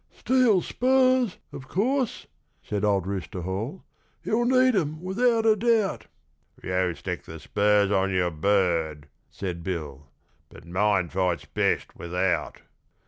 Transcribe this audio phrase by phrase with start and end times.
[0.11, 2.25] 'Steel spurs, of course?'
[2.63, 3.83] said old Rooster Hall;
[4.23, 6.07] 'you'll need 'em, without a doubt!'
[6.63, 10.07] 'You stick the spurs on your bird!' said Bill,
[10.49, 12.61] 'but mine fights best without.'